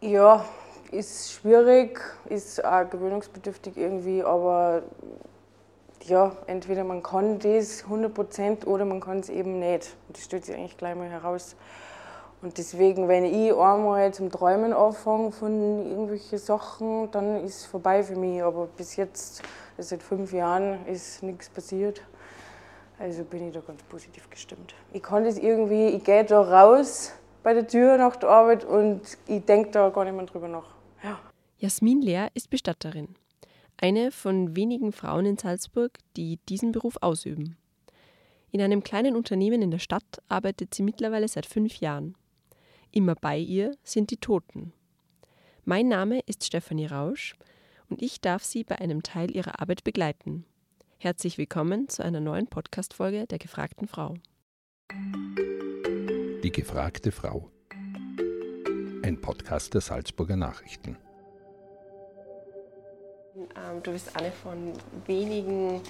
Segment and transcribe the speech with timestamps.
[0.00, 0.44] Ja,
[0.92, 4.84] ist schwierig, ist auch gewöhnungsbedürftig irgendwie, aber
[6.04, 9.96] ja, entweder man kann das 100% oder man kann es eben nicht.
[10.06, 11.56] Und das stellt sich eigentlich gleich mal heraus.
[12.42, 18.04] Und deswegen, wenn ich einmal zum Träumen anfange von irgendwelchen Sachen, dann ist es vorbei
[18.04, 18.40] für mich.
[18.40, 19.42] Aber bis jetzt,
[19.78, 22.02] seit fünf Jahren, ist nichts passiert.
[23.00, 24.76] Also bin ich da ganz positiv gestimmt.
[24.92, 29.00] Ich kann das irgendwie, ich gehe da raus bei der Tür nach der Arbeit und
[29.26, 30.74] ich denke da gar nicht mehr drüber nach.
[31.02, 31.18] Ja.
[31.58, 33.14] Jasmin Lehr ist Bestatterin.
[33.80, 37.56] Eine von wenigen Frauen in Salzburg, die diesen Beruf ausüben.
[38.50, 42.16] In einem kleinen Unternehmen in der Stadt arbeitet sie mittlerweile seit fünf Jahren.
[42.90, 44.72] Immer bei ihr sind die Toten.
[45.64, 47.36] Mein Name ist Stefanie Rausch
[47.90, 50.44] und ich darf Sie bei einem Teil ihrer Arbeit begleiten.
[50.98, 54.14] Herzlich willkommen zu einer neuen Podcast-Folge der gefragten Frau.
[56.48, 57.50] Die gefragte Frau.
[59.02, 60.96] Ein Podcast der Salzburger Nachrichten.
[63.36, 64.72] Ähm, du bist eine von
[65.04, 65.82] wenigen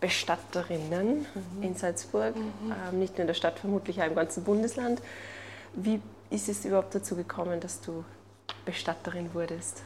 [0.00, 1.62] Bestatterinnen mhm.
[1.62, 2.74] in Salzburg, mhm.
[2.92, 5.00] ähm, nicht nur in der Stadt, vermutlich auch im ganzen Bundesland.
[5.74, 8.04] Wie ist es überhaupt dazu gekommen, dass du
[8.64, 9.84] Bestatterin wurdest?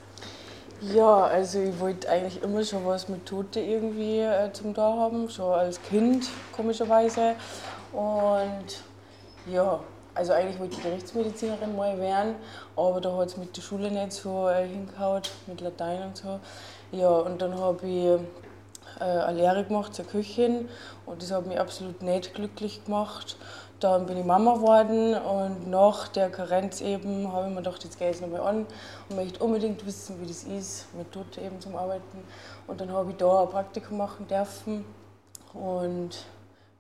[0.81, 5.29] Ja, also ich wollte eigentlich immer schon was mit Tote irgendwie äh, zum da haben,
[5.29, 7.35] schon als Kind komischerweise.
[7.93, 8.83] Und
[9.53, 9.81] ja,
[10.15, 12.37] also eigentlich wollte ich Gerichtsmedizinerin mal werden,
[12.77, 16.39] aber da hat es mit der Schule nicht so äh, hingehauen, mit Latein und so.
[16.93, 20.69] Ja, und dann habe ich äh, eine Lehre gemacht zur Köchin
[21.07, 23.37] und das hat mich absolut nicht glücklich gemacht.
[23.81, 27.99] Dann bin ich Mama geworden und nach der Karenz eben habe ich mir gedacht, jetzt
[27.99, 28.67] gehe ich nochmal an
[29.09, 32.23] und möchte unbedingt wissen, wie das ist, mit Toten eben zum Arbeiten.
[32.67, 34.85] Und dann habe ich da ein Praktikum machen dürfen
[35.53, 36.11] und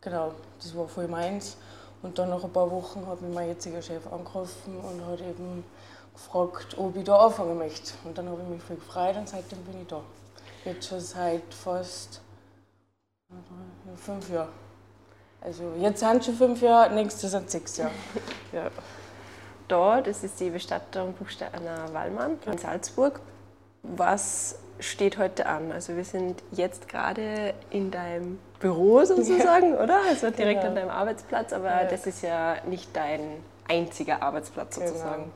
[0.01, 0.33] genau,
[0.63, 1.57] das war voll meins.
[2.05, 5.65] Und dann nach ein paar Wochen hat mich mein jetziger Chef angerufen und hat eben
[6.13, 7.95] gefragt, ob ich da anfangen möchte.
[8.05, 10.03] Und dann habe ich mich voll gefreut und seitdem bin ich da.
[10.67, 12.21] Jetzt schon seit fast
[13.97, 14.51] fünf Jahren.
[15.41, 17.93] Also jetzt sind schon fünf Jahre, nächstes sind sechs Jahre.
[18.53, 18.71] ja.
[19.67, 23.19] Da, das ist die Bestattung Buchsteiner Wallmann in Salzburg.
[23.83, 25.73] Was steht heute an?
[25.73, 29.83] Also wir sind jetzt gerade in deinem Büro sozusagen, ja.
[29.83, 30.01] oder?
[30.09, 30.71] Also direkt genau.
[30.71, 31.85] an deinem Arbeitsplatz, aber ja.
[31.85, 33.21] das ist ja nicht dein
[33.69, 34.89] einziger Arbeitsplatz genau.
[34.89, 35.23] sozusagen.
[35.25, 35.35] Genau.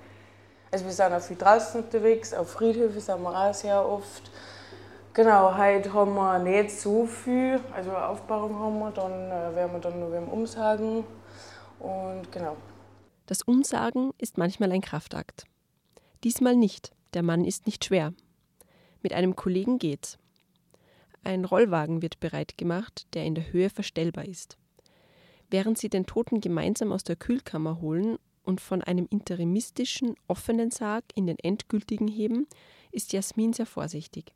[0.70, 4.30] Also wir sind auch viel draußen unterwegs, auf Friedhöfen sind wir auch sehr oft.
[5.14, 9.72] Genau, heute haben wir nicht so viel, also eine Aufbauung haben wir, dann äh, werden
[9.72, 11.04] wir dann nur umsagen
[11.80, 12.56] und genau.
[13.26, 15.44] Das Umsagen ist manchmal ein Kraftakt.
[16.22, 18.12] Diesmal nicht, der Mann ist nicht schwer.
[19.02, 20.18] Mit einem Kollegen geht's.
[21.24, 24.56] Ein Rollwagen wird bereit gemacht, der in der Höhe verstellbar ist.
[25.50, 31.04] Während sie den Toten gemeinsam aus der Kühlkammer holen und von einem interimistischen, offenen Sarg
[31.14, 32.46] in den endgültigen heben,
[32.92, 34.32] ist Jasmin sehr vorsichtig.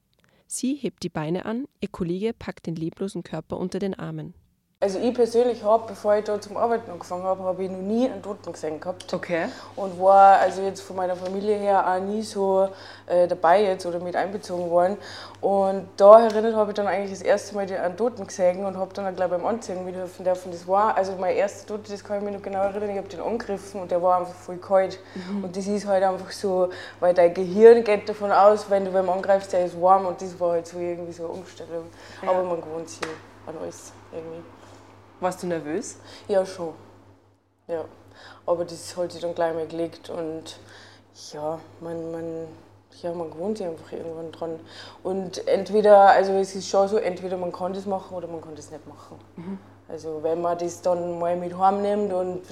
[0.46, 4.34] Sie hebt die Beine an, ihr Kollege packt den leblosen Körper unter den Armen.
[4.82, 8.10] Also ich persönlich habe, bevor ich da zum Arbeiten angefangen habe, habe ich noch nie
[8.10, 9.15] einen Toten gesehen gehabt.
[9.15, 9.44] Okay.
[9.76, 12.69] Und war also jetzt von meiner Familie her auch nie so
[13.06, 14.97] äh, dabei jetzt oder mit einbezogen worden.
[15.41, 18.92] Und da erinnert habe ich dann eigentlich das erste Mal einen Toten gesehen und habe
[18.92, 20.50] dann auch gleich beim Anziehen mithelfen dürfen.
[20.50, 23.09] Das war, also mein erster Tote, das kann ich mich noch genau erinnern, ich habe
[23.09, 24.98] den angegriffen und der war einfach voll kalt.
[25.15, 25.44] Mhm.
[25.44, 29.09] Und das ist halt einfach so, weil dein Gehirn geht davon aus, wenn du beim
[29.09, 31.84] angreifst, der ist warm und das war halt so irgendwie so eine Umstellung.
[32.21, 32.31] Ja.
[32.31, 32.98] Aber man gewohnt sich
[33.47, 34.42] an alles irgendwie.
[35.22, 35.99] Warst du nervös?
[36.27, 36.75] Ja, schon.
[37.69, 37.84] Ja.
[38.44, 40.59] Aber das hat sich dann gleich mal gelegt und
[41.33, 42.49] ja, man, man,
[43.00, 44.59] ja, man gewohnt sich einfach irgendwann dran.
[45.05, 48.56] Und entweder, also es ist schon so, entweder man kann das machen oder man kann
[48.56, 49.16] das nicht machen.
[49.37, 49.59] Mhm.
[49.88, 52.43] Also wenn man das dann mal mit heim nimmt und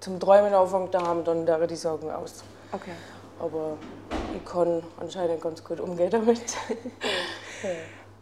[0.00, 2.42] zum Träumen anfängt daheim, dann wäre die Sorgen aus.
[2.72, 2.90] Okay.
[3.38, 3.76] Aber
[4.34, 6.40] ich kann anscheinend ganz gut umgehen damit.
[7.62, 7.70] ja.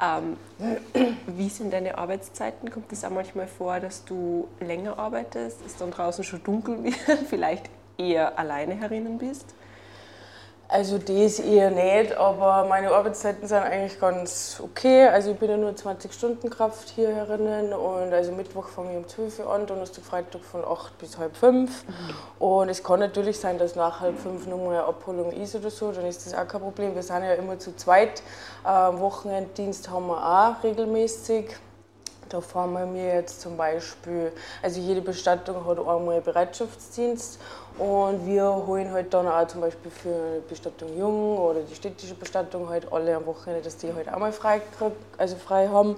[0.01, 0.37] Ähm,
[1.27, 2.71] wie sind deine Arbeitszeiten?
[2.71, 7.19] Kommt es auch manchmal vor, dass du länger arbeitest, es dann draußen schon dunkel wird,
[7.29, 9.55] vielleicht eher alleine herinnen bist?
[10.75, 15.07] Also das eher nicht, aber meine Arbeitszeiten sind eigentlich ganz okay.
[15.07, 18.97] Also ich bin ja nur 20 Stunden Kraft hier herinnen und also Mittwoch fange ich
[18.97, 21.71] um 12 Uhr an, Donnerstag, Freitag von 8 bis halb 5.
[21.87, 21.95] Mhm.
[22.45, 25.93] Und es kann natürlich sein, dass nach halb 5 nochmal eine Abholung ist oder so,
[25.93, 26.93] dann ist das auch kein Problem.
[26.97, 28.25] Wir sind ja immer zu zweit.
[28.65, 31.55] Am Wochenenddienst haben wir auch regelmäßig.
[32.29, 37.39] Da fahren wir mir jetzt zum Beispiel, also jede Bestattung hat einmal Bereitschaftsdienst
[37.79, 42.69] und wir holen halt dann auch zum Beispiel für Bestattung Jung oder die städtische Bestattung
[42.69, 44.61] halt alle am Wochenende, dass die halt auch mal frei,
[45.19, 45.97] also frei haben.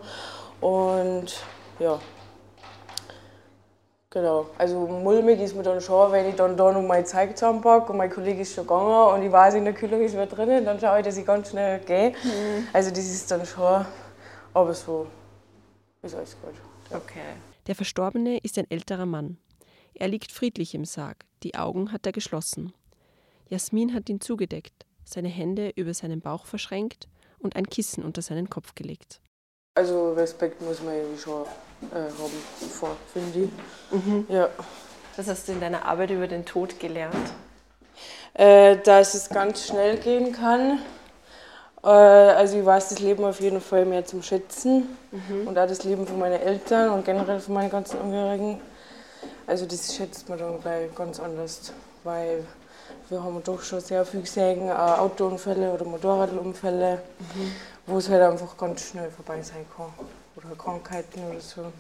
[0.61, 1.43] Und
[1.79, 1.99] ja,
[4.17, 4.47] Genau.
[4.57, 7.99] Also mulmig ist mir dann schon, wenn ich dann da noch mein Zeug zusammenpacke und
[7.99, 10.81] mein Kollege ist schon gegangen und ich weiß, in der Kühlung ist wer drinnen, dann
[10.81, 12.11] schaue ich, dass ich ganz schnell gehe.
[12.11, 12.67] Mhm.
[12.73, 13.85] Also das ist dann schon,
[14.55, 15.07] aber so
[16.01, 16.55] ist alles gut.
[16.91, 17.35] Okay.
[17.67, 19.37] Der Verstorbene ist ein älterer Mann.
[19.99, 22.75] Er liegt friedlich im Sarg, die Augen hat er geschlossen.
[23.49, 27.09] Jasmin hat ihn zugedeckt, seine Hände über seinen Bauch verschränkt
[27.39, 29.21] und ein Kissen unter seinen Kopf gelegt.
[29.75, 31.45] Also Respekt muss man irgendwie schon
[31.93, 33.51] äh, haben vor, finde ich.
[33.91, 34.27] Mhm.
[34.29, 34.51] Ja.
[35.17, 37.17] Was hast du in deiner Arbeit über den Tod gelernt?
[38.35, 40.81] Äh, dass es ganz schnell gehen kann.
[41.83, 45.49] Äh, also ich weiß das Leben auf jeden Fall mehr zum Schätzen mhm.
[45.49, 48.61] und auch das Leben von meinen Eltern und generell von meinen ganzen Angehörigen.
[49.47, 51.73] Also das schätzt man dann gleich ganz anders,
[52.03, 52.45] weil
[53.09, 57.03] wir haben doch schon sehr viel gesehen, auch Autounfälle oder Motorradunfälle,
[57.35, 57.53] mhm.
[57.87, 59.93] wo es halt einfach ganz schnell vorbei sein kann.
[60.37, 61.73] Oder Krankheiten oder so.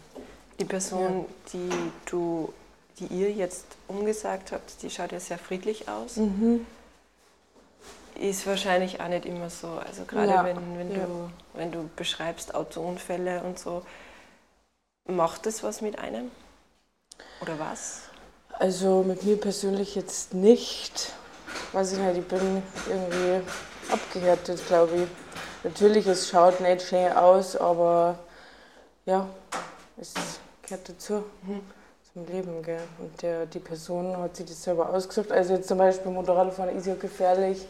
[0.58, 1.52] Die Person, ja.
[1.52, 2.52] die du,
[2.98, 6.16] die ihr jetzt umgesagt habt, die schaut ja sehr friedlich aus.
[6.16, 6.64] Mhm.
[8.14, 9.69] Ist wahrscheinlich auch nicht immer so.
[9.86, 10.44] Also gerade ja.
[10.44, 11.04] wenn, wenn, ja.
[11.04, 13.82] du, wenn du beschreibst Autounfälle und so,
[15.06, 16.30] macht das was mit einem?
[17.40, 18.02] Oder was?
[18.58, 21.12] Also mit mir persönlich jetzt nicht.
[21.72, 23.46] Weiß ich nicht, ich bin irgendwie
[23.90, 25.08] abgehärtet, glaube ich.
[25.64, 28.18] Natürlich, es schaut nicht schön aus, aber
[29.04, 29.28] ja,
[30.00, 30.14] es
[30.62, 31.24] gehört dazu.
[31.42, 31.60] Mhm.
[32.12, 32.80] Zum Leben, gell.
[32.98, 35.30] Und der, die Person hat sich das selber ausgesucht.
[35.30, 37.66] Also jetzt zum Beispiel Motorradfahren ist ja gefährlich.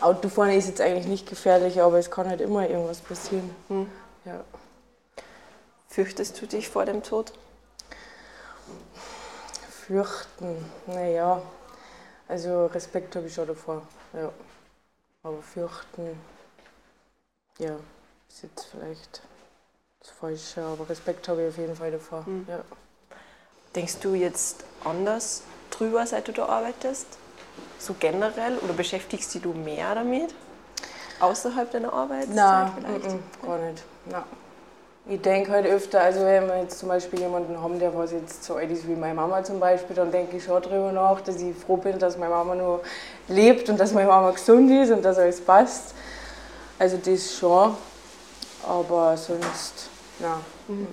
[0.00, 3.50] Autofahren ist jetzt eigentlich nicht gefährlich, aber es kann halt immer irgendwas passieren.
[3.68, 3.90] Mhm.
[4.24, 4.44] Ja.
[5.88, 7.32] Fürchtest du dich vor dem Tod?
[9.88, 11.40] Fürchten, naja,
[12.28, 13.80] also Respekt habe ich schon davor,
[14.12, 14.30] ja.
[15.22, 16.20] Aber fürchten,
[17.58, 17.74] ja,
[18.28, 19.22] ist jetzt vielleicht
[20.00, 22.44] das Falsche, aber Respekt habe ich auf jeden Fall davor, mhm.
[22.46, 22.60] ja.
[23.74, 27.06] Denkst du jetzt anders drüber, seit du da arbeitest?
[27.78, 28.58] So generell?
[28.58, 30.34] Oder beschäftigst du dich mehr damit?
[31.18, 33.04] Außerhalb deiner Arbeitszeit Nein, vielleicht?
[33.06, 33.84] N -n, gar nicht.
[34.04, 34.22] Nein.
[35.10, 38.44] Ich denke halt öfter, also wenn wir jetzt zum Beispiel jemanden haben, der was jetzt
[38.44, 41.40] so alt ist wie meine Mama zum Beispiel, dann denke ich schon darüber nach, dass
[41.40, 42.82] ich froh bin, dass meine Mama nur
[43.26, 45.94] lebt und dass meine Mama gesund ist und dass alles passt.
[46.78, 47.74] Also das schon,
[48.68, 49.88] aber sonst,
[50.18, 50.40] nein.
[50.68, 50.86] Mhm.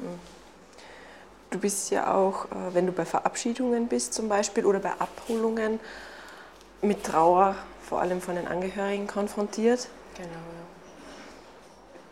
[1.50, 5.82] Du bist ja auch, äh, wenn du bei Verabschiedungen bist zum Beispiel oder bei Abholungen,
[6.82, 9.90] mit Trauer, vor allem von den Angehörigen, konfrontiert.
[10.16, 10.75] Genau, ja.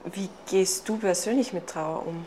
[0.05, 2.25] Wie gehst du persönlich mit Trauer um?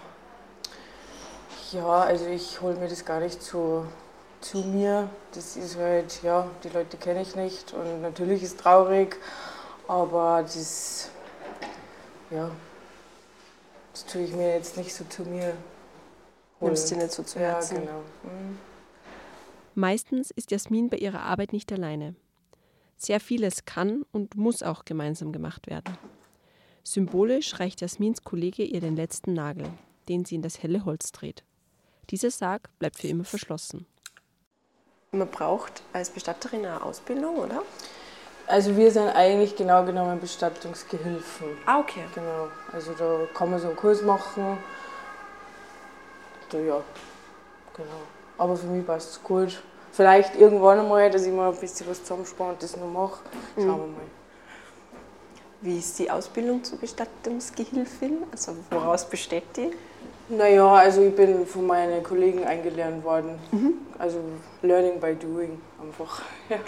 [1.73, 3.85] Ja, also ich hole mir das gar nicht so
[4.41, 5.11] zu mir.
[5.33, 9.17] Das ist halt, ja, die Leute kenne ich nicht und natürlich ist es traurig,
[9.89, 11.11] aber das,
[12.31, 12.51] ja,
[13.93, 15.55] das tue ich mir jetzt nicht so zu mir.
[16.61, 16.73] Holen.
[16.73, 17.75] Nimmst du nicht so zu Herzen?
[17.75, 17.99] Ja, genau.
[18.23, 18.59] Mhm.
[19.75, 22.15] Meistens ist Jasmin bei ihrer Arbeit nicht alleine.
[22.97, 25.99] Sehr vieles kann und muss auch gemeinsam gemacht werden.
[26.87, 29.67] Symbolisch reicht Jasmins Kollege ihr den letzten Nagel,
[30.09, 31.43] den sie in das helle Holz dreht.
[32.11, 33.87] Dieser Sarg bleibt für immer verschlossen.
[35.11, 37.65] Man braucht als Bestatterin eine Ausbildung, oder?
[38.47, 41.49] Also wir sind eigentlich genau genommen Bestattungsgehilfen.
[41.67, 42.05] Ah, okay.
[42.15, 42.51] Genau.
[42.73, 44.57] Also da kann man so einen Kurs machen.
[46.51, 46.81] Da, ja,
[47.77, 48.03] genau.
[48.39, 49.61] Aber für mich passt es gut.
[49.91, 53.19] Vielleicht irgendwann einmal, dass ich mal ein bisschen was zusammenspare und das noch mache.
[53.57, 54.26] Schauen wir mal.
[55.63, 58.25] Wie ist die Ausbildung zur Bestattungsgehilfin?
[58.31, 59.71] Also woraus besteht die?
[60.29, 63.39] Naja, also ich bin von meinen Kollegen eingelernt worden.
[63.53, 63.75] Mhm.
[63.99, 64.19] Also
[64.63, 66.23] Learning by Doing einfach.
[66.51, 66.59] Ja,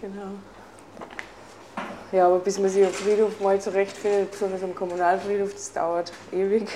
[0.00, 0.30] genau.
[2.12, 6.66] Ja, aber bis man sich am Friedhof mal zurechtfindet, besonders am Kommunalfriedhof, das dauert ewig.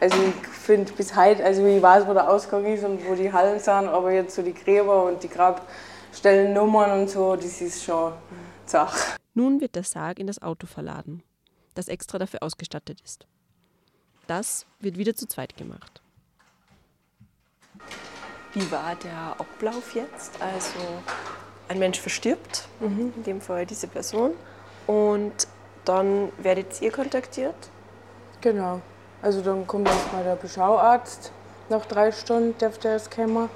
[0.00, 3.32] Also ich finde bis heute, also ich weiß, wo der Ausgang ist und wo die
[3.32, 8.12] Hallen sind, aber jetzt so die Gräber und die Grabstellennummern und so, das ist schon
[8.72, 9.16] Sache.
[9.34, 11.22] Nun wird der Sarg in das Auto verladen,
[11.74, 13.26] das extra dafür ausgestattet ist.
[14.26, 16.00] Das wird wieder zu zweit gemacht.
[18.54, 20.40] Wie war der Ablauf jetzt?
[20.40, 20.80] Also
[21.68, 23.12] ein Mensch verstirbt, mhm.
[23.16, 24.32] in dem Fall diese Person,
[24.86, 25.46] und
[25.84, 27.54] dann werdet ihr kontaktiert?
[28.40, 28.80] Genau.
[29.22, 31.30] Also dann kommt erstmal der Beschauarzt,
[31.68, 33.48] nach drei Stunden darf der erst kommen.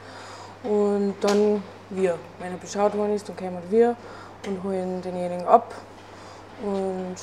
[0.62, 2.18] Und dann wir.
[2.38, 3.96] Wenn er beschaut worden ist, dann kommen wir
[4.46, 5.74] und holen denjenigen ab.
[6.62, 7.16] Und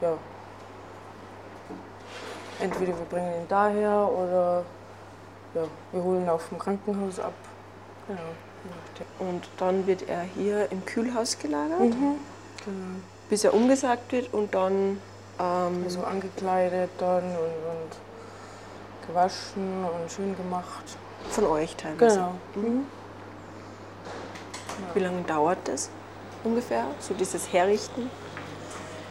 [0.00, 0.16] ja,
[2.60, 4.64] entweder wir bringen ihn daher oder
[5.54, 5.62] ja,
[5.92, 7.34] wir holen ihn auch vom Krankenhaus ab.
[8.06, 8.20] Genau.
[9.18, 12.16] Und dann wird er hier im Kühlhaus gelagert, mhm.
[12.64, 12.96] genau.
[13.28, 15.00] bis er umgesagt wird und dann.
[15.38, 20.96] Ähm, also angekleidet dann und, und gewaschen und schön gemacht.
[21.30, 22.16] Von euch teilweise?
[22.16, 22.34] Genau.
[22.54, 22.86] Mhm.
[24.94, 25.90] Wie lange dauert das
[26.44, 28.10] ungefähr, so dieses Herrichten?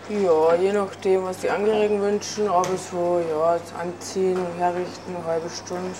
[0.10, 5.26] Ja, je nachdem, was die Angehörigen wünschen, aber so, ja, das Anziehen und Herrichten, eine
[5.26, 5.92] halbe Stunde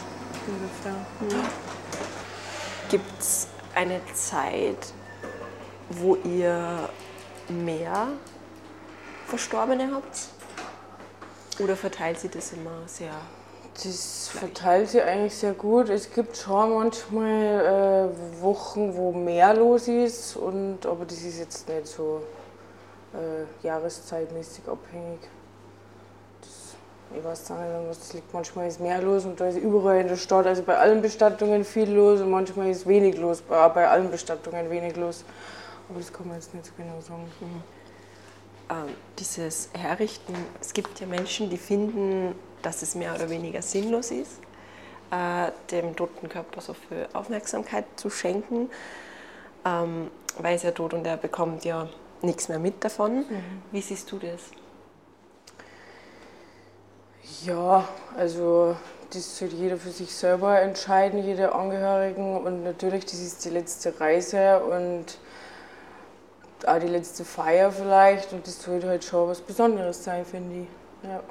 [0.48, 1.42] ungefähr.
[2.90, 4.94] Gibt es eine Zeit,
[5.90, 6.90] wo ihr
[7.48, 8.10] mehr
[9.28, 10.28] Verstorbene habt?
[11.60, 13.14] Oder verteilt sie das immer sehr?
[13.82, 15.90] Das verteilt sich eigentlich sehr gut.
[15.90, 21.68] Es gibt schon manchmal äh, Wochen, wo mehr los ist, und, aber das ist jetzt
[21.68, 22.22] nicht so
[23.14, 25.20] äh, jahreszeitmäßig abhängig.
[26.42, 26.76] Das,
[27.18, 28.32] ich weiß nicht, was liegt.
[28.32, 31.66] Manchmal ist mehr los und da ist überall in der Stadt, also bei allen Bestattungen
[31.66, 35.26] viel los und manchmal ist wenig los, bei, bei allen Bestattungen wenig los.
[35.90, 37.26] Aber das kann man jetzt nicht so genau sagen.
[38.70, 44.12] Ähm, dieses Herrichten, es gibt ja Menschen, die finden, dass es mehr oder weniger sinnlos
[44.12, 44.40] ist,
[45.12, 48.70] äh, dem toten Körper so viel Aufmerksamkeit zu schenken,
[49.66, 51.88] ähm, weil er ja tot und er bekommt ja
[52.22, 53.26] nichts mehr mit davon.
[53.72, 54.42] Wie siehst du das?
[57.46, 58.76] Ja, also
[59.14, 62.38] das soll jeder für sich selber entscheiden, jeder Angehörigen.
[62.38, 65.18] Und natürlich, das ist die letzte Reise und
[66.66, 68.34] auch die letzte Feier vielleicht.
[68.34, 70.68] Und das sollte halt schon was Besonderes sein, finde ich.
[71.10, 71.22] Ja.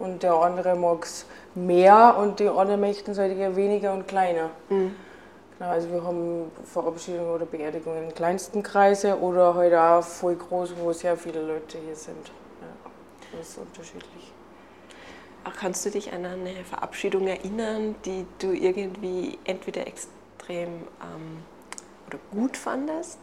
[0.00, 4.08] Und der andere mag es mehr und die anderen möchten es halt eher weniger und
[4.08, 4.48] kleiner.
[4.70, 10.72] Genau, also wir haben Verabschiedungen oder Beerdigungen in kleinsten Kreise oder halt auch voll groß,
[10.80, 12.28] wo sehr viele Leute hier sind.
[12.62, 12.90] Ja,
[13.38, 14.32] das ist unterschiedlich.
[15.44, 21.42] Ach, Kannst du dich an eine Verabschiedung erinnern, die du irgendwie entweder extrem ähm,
[22.06, 23.18] oder gut fandest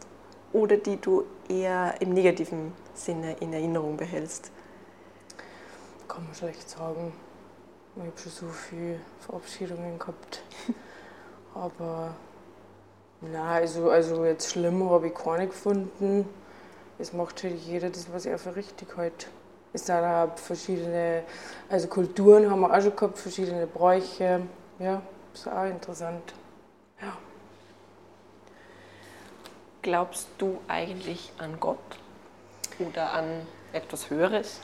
[0.52, 4.52] oder die du eher im negativen Sinne in Erinnerung behältst?
[6.18, 7.12] Kann man schlecht sagen.
[7.94, 10.42] Ich habe schon so viele Verabschiedungen gehabt.
[11.54, 12.12] Aber
[13.20, 16.28] na, also, also jetzt schlimm habe ich keine gefunden.
[16.98, 19.28] Es macht halt jeder das, was er für richtig hält.
[19.72, 21.22] Es sind auch verschiedene,
[21.68, 24.40] also Kulturen haben wir auch schon gehabt, verschiedene Bräuche.
[24.80, 25.00] Ja,
[25.32, 26.34] ist auch interessant.
[27.00, 27.16] Ja.
[29.82, 31.78] Glaubst du eigentlich an Gott
[32.80, 34.58] oder an etwas Höheres?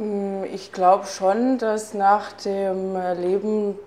[0.00, 3.78] Mm, Ich glaube schon, dass nach dem Leben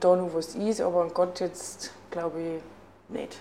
[0.00, 2.62] da noch was ist, aber an Gott jetzt glaube ich
[3.14, 3.38] nicht.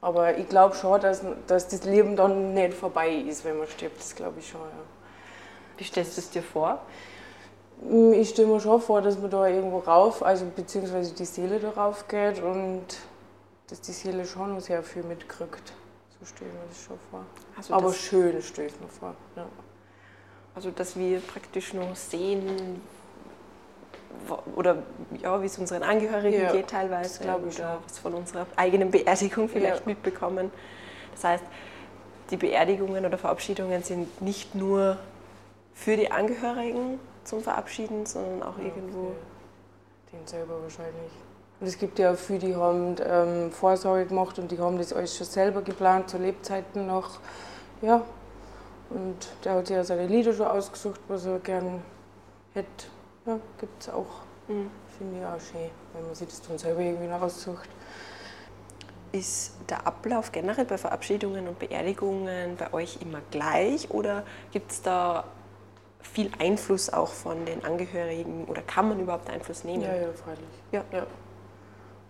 [0.00, 3.98] Aber ich glaube schon, dass, dass das Leben dann nicht vorbei ist, wenn man stirbt.
[3.98, 4.84] Das glaube ich schon, ja.
[5.76, 6.80] Wie stellst du es dir vor?
[7.82, 11.58] Mm, Ich stelle mir schon vor, dass man da irgendwo rauf, also beziehungsweise die Seele
[11.58, 12.84] da rauf geht und
[13.68, 15.72] dass die Seele schon noch sehr viel mitkriegt.
[16.20, 17.24] So stelle ich mir das schon vor.
[17.56, 19.14] Also Aber das- schön stelle ich mir vor.
[19.34, 19.46] Ja.
[20.56, 22.80] Also, dass wir praktisch nur sehen,
[24.56, 24.78] oder
[25.22, 28.90] ja, wie es unseren Angehörigen Ja, geht teilweise, glaube ich oder was von unserer eigenen
[28.90, 29.86] Beerdigung vielleicht Ja.
[29.86, 30.50] mitbekommen.
[31.12, 31.44] Das heißt,
[32.30, 34.96] die Beerdigungen oder Verabschiedungen sind nicht nur
[35.74, 39.12] für die Angehörigen zum Verabschieden, sondern auch irgendwo.
[40.10, 41.12] für Den selber wahrscheinlich.
[41.60, 44.92] Und es gibt ja auch viele, die haben ähm, Vorsorge gemacht und die haben das
[44.92, 47.18] alles schon selber geplant, zu Lebzeiten noch.
[47.82, 48.02] Ja.
[48.90, 51.82] Und der hat ja seine Lieder schon ausgesucht, was er gern
[52.54, 52.86] hätte.
[53.26, 54.22] Ja, gibt es auch.
[54.48, 54.70] Mhm.
[54.96, 57.68] Finde ich auch schön, wenn man sich das dann selber irgendwie noch aussucht.
[59.12, 64.82] Ist der Ablauf generell bei Verabschiedungen und Beerdigungen bei euch immer gleich oder gibt es
[64.82, 65.24] da
[66.00, 69.82] viel Einfluss auch von den Angehörigen oder kann man überhaupt Einfluss nehmen?
[69.82, 70.44] Ja, ja, freilich.
[70.72, 70.84] Ja.
[70.92, 71.06] ja.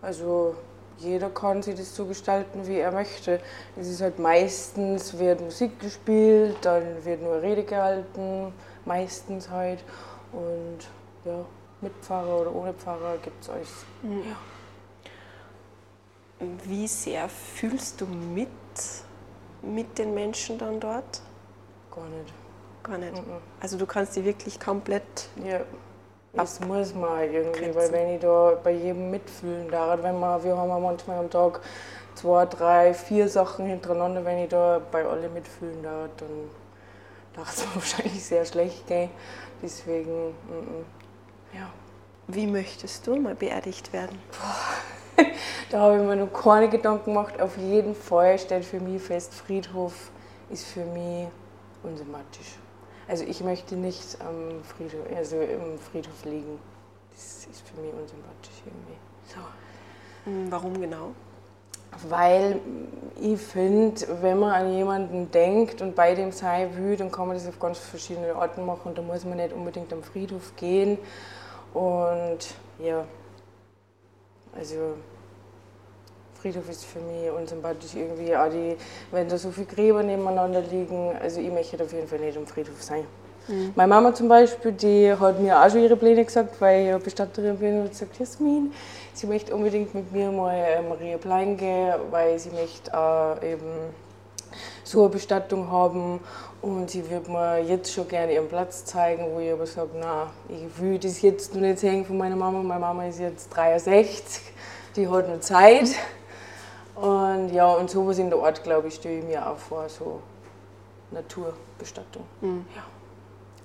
[0.01, 0.55] Also
[0.97, 3.39] jeder kann sich das so gestalten, wie er möchte.
[3.79, 8.53] Es ist halt meistens wird Musik gespielt, dann wird nur Rede gehalten,
[8.85, 9.83] meistens halt.
[10.31, 10.79] Und
[11.25, 11.45] ja,
[11.81, 13.85] mit Pfarrer oder ohne Pfarrer gibt es alles.
[14.03, 14.35] Ja.
[16.63, 18.49] Wie sehr fühlst du mit
[19.61, 21.21] mit den Menschen dann dort?
[21.91, 22.33] Gar nicht.
[22.83, 23.13] Gar nicht.
[23.13, 23.37] Mhm.
[23.59, 25.29] Also du kannst die wirklich komplett.
[25.43, 25.61] Ja.
[26.33, 27.75] Das muss man irgendwie, Grenzen.
[27.75, 31.61] weil wenn ich da bei jedem mitfühlen darf, wenn man, wir haben manchmal am Tag
[32.15, 36.49] zwei, drei, vier Sachen hintereinander, wenn ich da bei alle mitfühlen darf, dann
[37.35, 39.09] darf es mir wahrscheinlich sehr schlecht gehen.
[39.61, 40.85] Deswegen, mhm.
[41.53, 41.69] ja.
[42.27, 44.19] Wie möchtest du mal beerdigt werden?
[45.69, 47.41] Da habe ich mir noch keine Gedanken gemacht.
[47.41, 50.11] Auf jeden Fall steht für mich fest, Friedhof
[50.49, 51.27] ist für mich
[51.83, 52.55] unsympathisch.
[53.07, 56.59] Also ich möchte nicht am Friedhof, also im Friedhof liegen.
[57.11, 58.97] Das ist für mich unsympathisch irgendwie.
[59.25, 59.39] So.
[60.25, 61.11] Hm, Warum genau?
[62.09, 62.59] Weil
[63.21, 67.37] ich finde, wenn man an jemanden denkt und bei dem sein will, dann kann man
[67.37, 68.93] das auf ganz verschiedene Arten machen.
[68.93, 70.97] Da muss man nicht unbedingt am Friedhof gehen.
[71.73, 72.39] Und
[72.79, 73.05] ja,
[74.57, 74.95] Also
[76.47, 78.77] Friedhof ist für mich unsympathisch irgendwie, auch die,
[79.11, 81.11] wenn da so viele Gräber nebeneinander liegen.
[81.21, 83.03] Also ich möchte auf jeden Fall nicht im Friedhof sein.
[83.47, 83.73] Mhm.
[83.75, 87.57] Meine Mama zum Beispiel, die hat mir auch schon ihre Pläne gesagt, weil ich Bestatterin
[87.57, 88.71] bin und sagt, Jasmin,
[89.13, 93.93] sie möchte unbedingt mit mir mal äh, Maria Plein gehen, weil sie möchte auch eben
[94.83, 96.21] so eine Bestattung haben
[96.61, 100.31] und sie würde mir jetzt schon gerne ihren Platz zeigen, wo ich aber sage, na,
[100.47, 102.63] ich will das jetzt noch nicht sehen von meiner Mama.
[102.63, 104.41] Meine Mama ist jetzt 63,
[104.95, 105.89] die hat noch Zeit.
[107.01, 110.19] Und ja, und sowas in der Art, glaube ich, stelle ich mir auch vor, so
[111.11, 112.23] Naturbestattung.
[112.41, 112.65] Mhm.
[112.75, 112.83] Ja.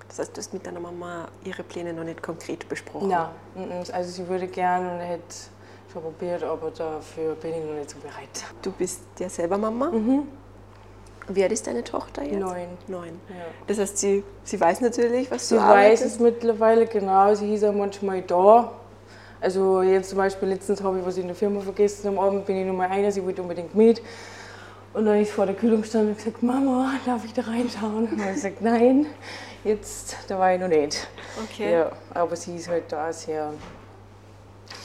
[0.07, 3.07] Das heißt, du hast mit deiner Mama ihre Pläne noch nicht konkret besprochen?
[3.07, 5.23] Nein, also sie würde gerne und hätte
[5.91, 8.45] schon probiert, aber dafür bin ich noch nicht so bereit.
[8.61, 9.87] Du bist ja selber Mama?
[9.87, 10.27] Mhm.
[11.29, 12.37] Wie alt ist deine Tochter jetzt?
[12.37, 12.67] Neun.
[12.87, 13.19] Neun.
[13.29, 13.35] Ja.
[13.65, 17.33] Das heißt, sie, sie weiß natürlich, was sie du Sie weiß es mittlerweile, genau.
[17.33, 18.71] Sie ist auch manchmal da.
[19.43, 22.55] Also jetzt zum Beispiel letztens habe ich was in der Firma vergessen, am Abend bin
[22.55, 24.01] ich Nummer einer, sie wollte unbedingt mit.
[24.93, 28.07] Und dann ist vor der Kühlung gestanden und gesagt, Mama, darf ich da reinschauen?
[28.07, 29.05] Und ich gesagt, nein,
[29.65, 31.09] jetzt, da war ich noch nicht.
[31.43, 31.73] Okay.
[31.73, 33.51] Ja, aber sie ist halt da sehr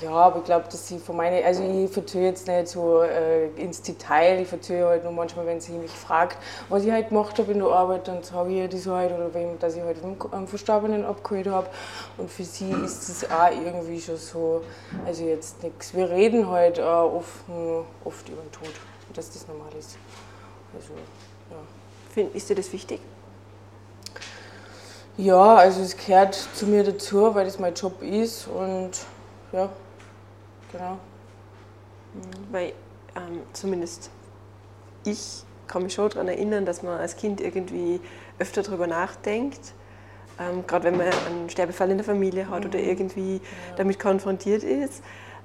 [0.02, 3.49] ja, aber ich glaube, dass sie von meine, also ich verzöge jetzt nicht so äh,
[3.57, 6.38] ins Detail, ich verzöge halt nur manchmal, wenn sie mich fragt,
[6.69, 9.33] was ich halt gemacht habe in der Arbeit, dann sage ich ihr das halt oder
[9.35, 9.99] wem, dass ich halt
[10.33, 11.69] einen Verstorbenen abgeholt habe.
[12.17, 14.62] Und für sie ist das auch irgendwie schon so,
[15.05, 15.95] also jetzt nichts.
[15.95, 17.45] Wir reden halt äh, oft,
[18.05, 18.73] oft über den Tod,
[19.14, 19.99] dass das normal ist.
[20.75, 20.93] Also,
[21.50, 22.28] ja.
[22.35, 23.00] Ist dir das wichtig?
[25.17, 28.90] Ja, also es gehört zu mir dazu, weil das mein Job ist und
[29.52, 29.69] ja,
[30.73, 30.99] genau.
[32.15, 32.53] Mhm.
[32.53, 32.73] Weil
[33.17, 34.11] ähm, zumindest
[35.05, 38.01] ich kann mich schon daran erinnern, dass man als Kind irgendwie
[38.39, 39.75] öfter darüber nachdenkt.
[40.41, 42.71] Ähm, Gerade wenn man einen Sterbefall in der Familie hat mhm.
[42.71, 43.41] oder irgendwie ja.
[43.77, 45.03] damit konfrontiert ist,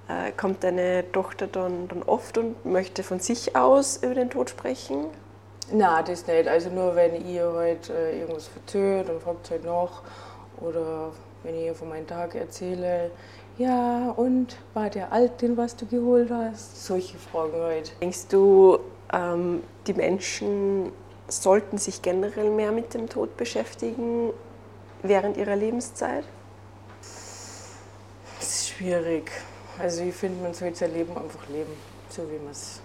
[0.07, 4.49] äh, kommt deine Tochter dann, dann oft und möchte von sich aus über den Tod
[4.49, 5.05] sprechen?
[5.71, 6.47] Nein, das nicht.
[6.47, 10.01] Also nur wenn ihr halt äh, irgendwas verzögert und fragt halt nach
[10.59, 11.11] oder
[11.43, 13.11] wenn ich ihr von meinem Tag erzähle,
[13.57, 16.85] ja, und war der alt, den was du geholt hast?
[16.85, 17.93] Solche Fragen halt.
[18.01, 18.79] Denkst du,
[19.11, 20.91] ähm, die Menschen
[21.27, 24.31] sollten sich generell mehr mit dem Tod beschäftigen
[25.03, 26.25] während ihrer Lebenszeit?
[28.39, 29.31] Das ist schwierig.
[29.79, 31.73] Also ich finde, man sollte sein Leben einfach leben,
[32.09, 32.81] so wie man es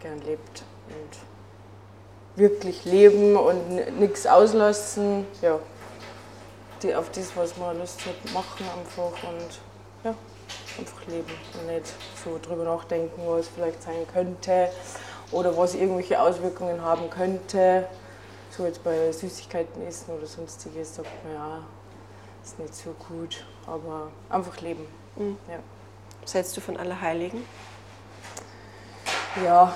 [0.00, 0.64] gern lebt.
[0.88, 5.26] Und wirklich leben und nichts auslassen.
[5.42, 5.58] Ja,
[6.82, 9.60] die, auf das, was man Lust hat, machen einfach und
[10.78, 11.86] einfach leben und nicht
[12.24, 14.68] so drüber nachdenken, was vielleicht sein könnte
[15.30, 17.86] oder was irgendwelche Auswirkungen haben könnte.
[18.50, 21.60] So jetzt bei Süßigkeiten essen oder sonstiges sagt man ja,
[22.44, 24.86] ist nicht so gut, aber einfach leben.
[25.16, 25.36] Mhm.
[25.48, 25.58] Ja.
[26.22, 27.42] Was hältst du von Allerheiligen?
[29.44, 29.74] Ja,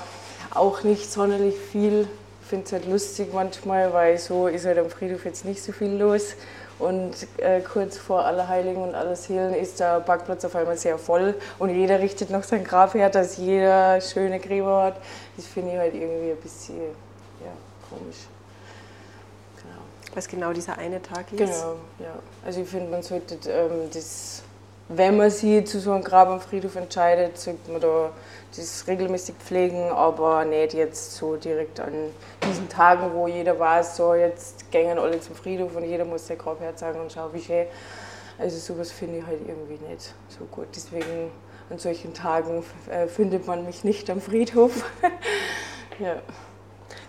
[0.53, 2.07] auch nicht sonderlich viel.
[2.41, 5.71] Ich finde es halt lustig manchmal, weil so ist halt am Friedhof jetzt nicht so
[5.71, 6.35] viel los.
[6.79, 11.69] Und äh, kurz vor Allerheiligen und Allerseelen ist der Parkplatz auf einmal sehr voll und
[11.69, 14.95] jeder richtet noch sein Grab her, dass jeder schöne Gräber hat.
[15.37, 17.51] Das finde ich halt irgendwie ein bisschen ja,
[17.89, 18.17] komisch.
[19.57, 19.81] Genau.
[20.15, 21.37] Was genau dieser eine Tag ist?
[21.37, 22.15] Genau, ja.
[22.43, 24.41] Also ich finde, man sollte ähm, das,
[24.89, 28.11] wenn man sich zu so einem Grab am Friedhof entscheidet, sollte man da
[28.55, 31.93] das regelmäßig pflegen, aber nicht jetzt so direkt an
[32.47, 36.37] diesen Tagen, wo jeder weiß, so jetzt gehen alle zum Friedhof und jeder muss sein
[36.37, 37.65] Grab herzeigen und schauen, wie schön.
[38.37, 40.67] Also sowas finde ich halt irgendwie nicht so gut.
[40.75, 41.31] Deswegen
[41.69, 44.85] an solchen Tagen äh, findet man mich nicht am Friedhof.
[45.99, 46.21] ja.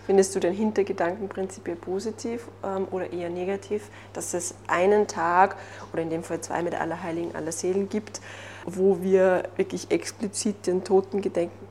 [0.06, 5.56] Findest du den Hintergedanken prinzipiell positiv ähm, oder eher negativ, dass es einen Tag
[5.92, 8.20] oder in dem Fall zwei mit Allerheiligen, Allerseelen gibt,
[8.66, 11.66] wo wir wirklich explizit den Toten gedenken?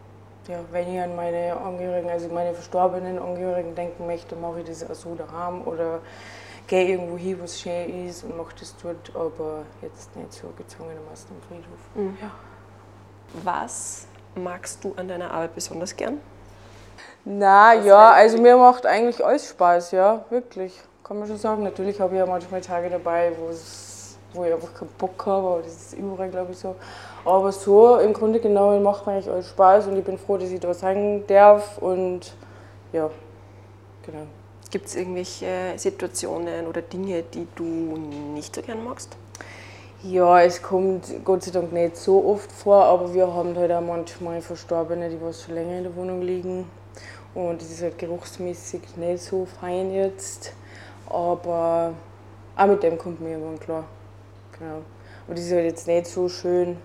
[0.47, 4.89] Ja, wenn ich an meine Angehörigen, also meine verstorbenen Angehörigen denken möchte, mache ich das
[4.89, 5.99] auch so daheim oder
[6.67, 10.47] gehe irgendwo hin, wo es schön ist und mache das dort, aber jetzt nicht so
[10.57, 11.79] gezwungenermaßen am Friedhof.
[11.95, 12.17] Mhm.
[12.19, 12.31] Ja.
[13.43, 16.19] Was magst du an deiner Arbeit besonders gern?
[17.25, 20.77] Na ja, also mir macht eigentlich alles Spaß, ja, wirklich.
[21.03, 21.63] Kann man schon sagen.
[21.63, 25.73] Natürlich habe ich ja manchmal Tage dabei, wo ich einfach keinen Bock habe, aber das
[25.73, 26.75] ist überall, glaube ich, so.
[27.23, 30.49] Aber so im Grunde genommen macht mir eigentlich alles Spaß und ich bin froh, dass
[30.49, 32.33] ich da sein darf und
[32.91, 33.09] ja,
[34.05, 34.23] genau.
[34.69, 39.15] Gibt es irgendwelche Situationen oder Dinge, die du nicht so gern magst?
[40.01, 43.79] Ja, es kommt Gott sei Dank nicht so oft vor, aber wir haben halt auch
[43.79, 46.65] manchmal Verstorbene, die was schon länger in der Wohnung liegen
[47.35, 50.53] und es ist halt geruchsmäßig nicht so fein jetzt.
[51.07, 51.93] Aber
[52.55, 53.85] auch mit dem kommt mir irgendwann klar.
[54.57, 54.81] Genau.
[55.25, 56.77] Aber das ist halt jetzt nicht so schön.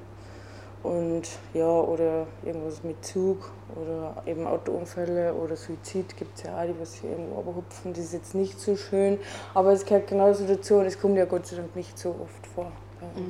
[0.83, 6.65] Und ja, oder irgendwas mit Zug oder eben Autounfälle oder Suizid gibt es ja auch,
[6.65, 7.93] die was hier irgendwo überhupfen.
[7.93, 9.19] Das ist jetzt nicht so schön,
[9.55, 12.47] aber es gehört genauso dazu und es kommt ja Gott sei Dank nicht so oft
[12.55, 13.21] vor bei.
[13.21, 13.29] Mhm.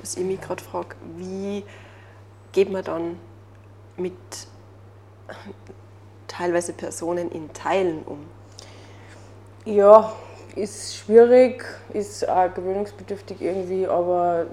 [0.00, 1.64] Was ich mich gerade frage, wie
[2.52, 3.18] geht man dann
[3.96, 4.12] mit
[6.28, 8.26] teilweise Personen in Teilen um?
[9.64, 10.12] Ja,
[10.56, 14.46] ist schwierig, ist auch gewöhnungsbedürftig irgendwie, aber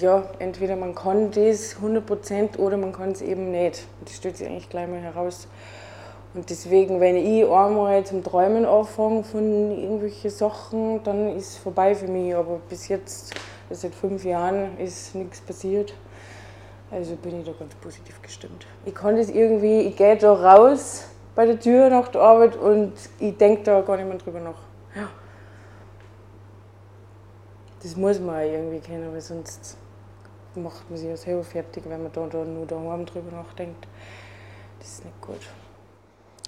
[0.00, 3.86] ja, entweder man kann das 100% oder man kann es eben nicht.
[4.04, 5.46] Das stellt sich eigentlich gleich mal heraus.
[6.34, 11.94] Und deswegen, wenn ich einmal zum Träumen anfange von irgendwelchen Sachen, dann ist es vorbei
[11.94, 12.34] für mich.
[12.34, 13.34] Aber bis jetzt,
[13.70, 15.92] seit fünf Jahren, ist nichts passiert.
[16.92, 18.66] Also bin ich da ganz positiv gestimmt.
[18.84, 22.92] Ich kann das irgendwie, ich gehe da raus bei der Tür nach der Arbeit und
[23.18, 24.58] ich denke da gar nicht mehr drüber nach.
[24.94, 25.08] Ja.
[27.82, 29.78] Das muss man auch irgendwie kennen, weil sonst
[30.54, 33.88] macht man sich ja selber fertig, wenn man da, da nur daheim drüber nachdenkt.
[34.78, 35.40] Das ist nicht gut.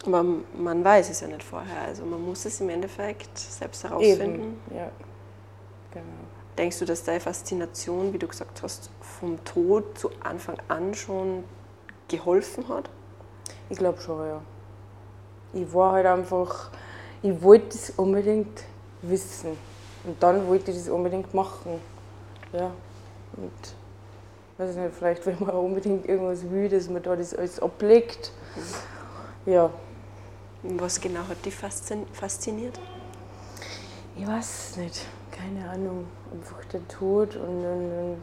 [0.07, 4.59] Aber man weiß es ja nicht vorher, also man muss es im Endeffekt selbst herausfinden.
[4.69, 4.77] Eben.
[4.77, 4.91] Ja,
[5.91, 6.24] genau.
[6.57, 11.45] Denkst du, dass deine Faszination, wie du gesagt hast, vom Tod zu Anfang an schon
[12.09, 12.89] geholfen hat?
[13.71, 14.41] Ich glaube schon, ja.
[15.53, 16.71] Ich war halt einfach,
[17.23, 18.65] ich wollte es unbedingt
[19.03, 19.57] wissen.
[20.05, 21.81] Und dann wollte ich das unbedingt machen.
[22.53, 22.71] Ja.
[23.37, 23.75] Und
[24.59, 28.31] weiß nicht, vielleicht wenn man unbedingt irgendwas will, dass man da das alles ablegt.
[29.47, 29.71] Ja.
[30.63, 32.79] Was genau hat dich fasziniert?
[34.17, 35.07] Ich weiß es nicht.
[35.35, 36.07] Keine Ahnung.
[36.33, 38.23] Einfach der Tod und, und, und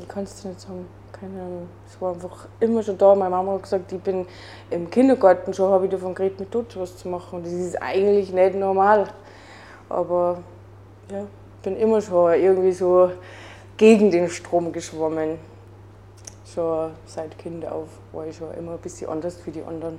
[0.00, 0.86] ich kann es nicht sagen.
[1.12, 1.68] Keine Ahnung.
[1.86, 3.14] Es war einfach immer schon da.
[3.14, 4.26] Meine Mama hat gesagt, ich bin
[4.70, 7.42] im Kindergarten schon, habe ich davon geredet, mit Tod was zu machen.
[7.42, 9.08] Das ist eigentlich nicht normal.
[9.88, 10.38] Aber
[11.10, 13.10] ja, ich bin immer schon irgendwie so
[13.76, 15.38] gegen den Strom geschwommen.
[16.44, 19.98] Schon seit Kind auf war ich schon immer ein bisschen anders wie die anderen.